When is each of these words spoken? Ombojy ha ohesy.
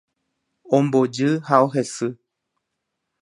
Ombojy 0.77 1.29
ha 1.47 1.55
ohesy. 1.67 2.09